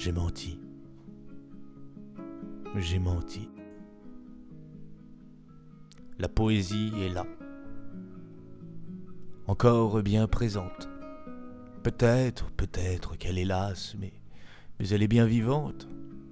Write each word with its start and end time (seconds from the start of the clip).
j'ai 0.00 0.12
menti. 0.12 0.58
J'ai 2.74 2.98
menti. 2.98 3.50
La 6.18 6.26
poésie 6.26 6.90
est 7.02 7.10
là. 7.10 7.26
Encore 9.46 10.02
bien 10.02 10.26
présente. 10.26 10.88
Peut-être, 11.82 12.50
peut-être 12.52 13.18
qu'elle 13.18 13.36
est 13.36 13.44
lasse, 13.44 13.94
mais, 13.98 14.14
mais 14.78 14.88
elle 14.88 15.02
est 15.02 15.08
bien 15.08 15.26
vivante. 15.26 15.86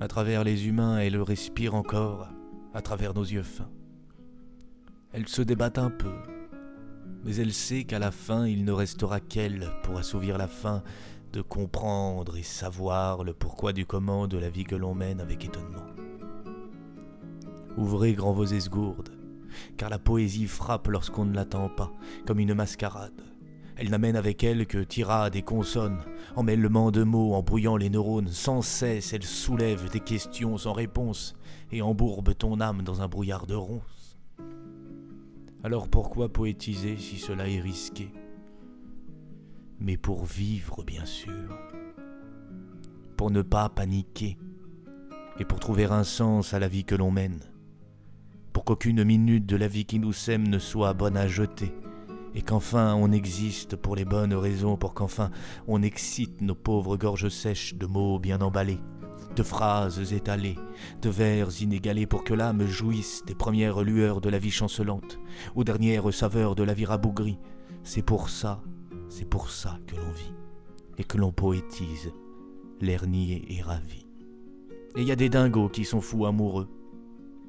À 0.00 0.08
travers 0.08 0.42
les 0.42 0.66
humains, 0.66 0.98
elle 0.98 1.22
respire 1.22 1.76
encore, 1.76 2.30
à 2.74 2.82
travers 2.82 3.14
nos 3.14 3.22
yeux 3.22 3.44
fins. 3.44 3.70
Elle 5.12 5.28
se 5.28 5.40
débat 5.40 5.70
un 5.76 5.90
peu, 5.90 6.16
mais 7.24 7.36
elle 7.36 7.52
sait 7.52 7.84
qu'à 7.84 8.00
la 8.00 8.10
fin, 8.10 8.44
il 8.44 8.64
ne 8.64 8.72
restera 8.72 9.20
qu'elle 9.20 9.70
pour 9.84 9.98
assouvir 9.98 10.36
la 10.36 10.48
faim 10.48 10.82
de 11.32 11.40
comprendre 11.40 12.36
et 12.36 12.42
savoir 12.42 13.24
le 13.24 13.32
pourquoi 13.32 13.72
du 13.72 13.86
comment 13.86 14.28
de 14.28 14.36
la 14.36 14.50
vie 14.50 14.64
que 14.64 14.76
l'on 14.76 14.94
mène 14.94 15.20
avec 15.20 15.44
étonnement. 15.44 15.86
Ouvrez 17.78 18.12
grand 18.12 18.32
vos 18.32 18.44
esgourdes, 18.44 19.10
car 19.78 19.88
la 19.88 19.98
poésie 19.98 20.46
frappe 20.46 20.88
lorsqu'on 20.88 21.24
ne 21.24 21.34
l'attend 21.34 21.70
pas, 21.70 21.90
comme 22.26 22.38
une 22.38 22.54
mascarade. 22.54 23.22
Elle 23.76 23.90
n'amène 23.90 24.16
avec 24.16 24.44
elle 24.44 24.66
que 24.66 24.78
tirades 24.78 25.34
et 25.34 25.42
consonnes, 25.42 26.02
emmêlement 26.36 26.90
de 26.90 27.02
mots, 27.02 27.34
embrouillant 27.34 27.78
les 27.78 27.88
neurones. 27.88 28.28
Sans 28.28 28.60
cesse, 28.60 29.14
elle 29.14 29.24
soulève 29.24 29.90
des 29.90 30.00
questions 30.00 30.58
sans 30.58 30.74
réponse 30.74 31.34
et 31.70 31.80
embourbe 31.80 32.34
ton 32.34 32.60
âme 32.60 32.82
dans 32.82 33.00
un 33.00 33.08
brouillard 33.08 33.46
de 33.46 33.54
ronces. 33.54 34.18
Alors 35.64 35.88
pourquoi 35.88 36.28
poétiser 36.28 36.98
si 36.98 37.16
cela 37.16 37.48
est 37.48 37.60
risqué? 37.60 38.12
Mais 39.84 39.96
pour 39.96 40.24
vivre, 40.24 40.84
bien 40.84 41.04
sûr. 41.04 41.58
Pour 43.16 43.32
ne 43.32 43.42
pas 43.42 43.68
paniquer 43.68 44.38
et 45.40 45.44
pour 45.44 45.58
trouver 45.58 45.86
un 45.86 46.04
sens 46.04 46.54
à 46.54 46.60
la 46.60 46.68
vie 46.68 46.84
que 46.84 46.94
l'on 46.94 47.10
mène. 47.10 47.40
Pour 48.52 48.64
qu'aucune 48.64 49.02
minute 49.02 49.44
de 49.44 49.56
la 49.56 49.66
vie 49.66 49.84
qui 49.84 49.98
nous 49.98 50.12
sème 50.12 50.46
ne 50.46 50.60
soit 50.60 50.92
bonne 50.92 51.16
à 51.16 51.26
jeter 51.26 51.74
et 52.34 52.42
qu'enfin 52.42 52.94
on 52.94 53.10
existe 53.10 53.74
pour 53.74 53.96
les 53.96 54.04
bonnes 54.04 54.34
raisons, 54.34 54.76
pour 54.76 54.94
qu'enfin 54.94 55.32
on 55.66 55.82
excite 55.82 56.40
nos 56.42 56.54
pauvres 56.54 56.96
gorges 56.96 57.28
sèches 57.28 57.74
de 57.74 57.86
mots 57.86 58.20
bien 58.20 58.40
emballés, 58.40 58.80
de 59.34 59.42
phrases 59.42 60.12
étalées, 60.12 60.58
de 61.02 61.10
vers 61.10 61.60
inégalés, 61.60 62.06
pour 62.06 62.22
que 62.22 62.34
l'âme 62.34 62.66
jouisse 62.66 63.24
des 63.26 63.34
premières 63.34 63.82
lueurs 63.82 64.20
de 64.20 64.30
la 64.30 64.38
vie 64.38 64.52
chancelante, 64.52 65.18
aux 65.56 65.64
dernières 65.64 66.14
saveurs 66.14 66.54
de 66.54 66.62
la 66.62 66.72
vie 66.72 66.86
rabougrie. 66.86 67.40
C'est 67.82 68.02
pour 68.02 68.30
ça, 68.30 68.62
c'est 69.12 69.28
pour 69.28 69.50
ça 69.50 69.78
que 69.86 69.94
l'on 69.94 70.10
vit, 70.10 70.32
et 70.96 71.04
que 71.04 71.18
l'on 71.18 71.32
poétise, 71.32 72.12
l'air 72.80 73.06
nié 73.06 73.44
et 73.54 73.60
ravi. 73.60 74.06
Et 74.96 75.02
il 75.02 75.06
y 75.06 75.12
a 75.12 75.16
des 75.16 75.28
dingos 75.28 75.68
qui 75.68 75.84
sont 75.84 76.00
fous 76.00 76.24
amoureux, 76.24 76.70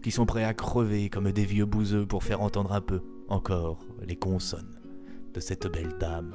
qui 0.00 0.12
sont 0.12 0.24
prêts 0.24 0.44
à 0.44 0.54
crever 0.54 1.10
comme 1.10 1.32
des 1.32 1.44
vieux 1.44 1.66
bouseux 1.66 2.06
pour 2.06 2.22
faire 2.22 2.42
entendre 2.42 2.72
un 2.72 2.80
peu, 2.80 3.02
encore, 3.28 3.84
les 4.06 4.14
consonnes 4.14 4.78
de 5.34 5.40
cette 5.40 5.66
belle 5.66 5.98
dame 5.98 6.32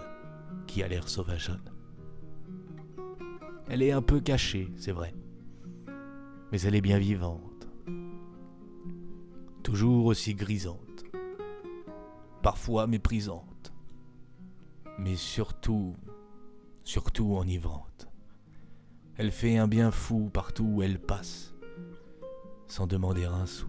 qui 0.68 0.84
a 0.84 0.90
l'air 0.90 1.08
sauvageonne. 1.08 1.72
Elle 3.70 3.82
est 3.82 3.94
un 3.94 4.02
peu 4.02 4.20
cachée, 4.20 4.74
c'est 4.76 4.92
vrai, 4.92 5.16
mais 6.52 6.60
elle 6.60 6.76
est 6.76 6.82
bien 6.82 7.00
vivante, 7.00 7.66
toujours 9.64 10.06
aussi 10.06 10.36
grisante, 10.36 11.06
parfois 12.42 12.88
méprisante, 12.88 13.53
mais 14.98 15.16
surtout, 15.16 15.96
surtout 16.84 17.36
enivrante. 17.36 18.08
Elle 19.18 19.32
fait 19.32 19.58
un 19.58 19.68
bien 19.68 19.92
fou 19.92 20.30
partout 20.34 20.66
où 20.66 20.82
elle 20.82 21.00
passe, 21.00 21.54
sans 22.68 22.88
demander 22.88 23.26
un 23.26 23.46
sou. 23.46 23.68